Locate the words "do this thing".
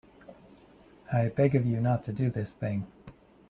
2.11-2.87